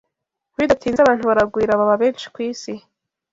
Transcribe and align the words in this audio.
Bidatinze 0.57 0.99
abantu 1.01 1.23
baragwira 1.29 1.79
baba 1.79 1.95
benshi 2.01 2.25
ku 2.33 2.39
isi 2.49 2.73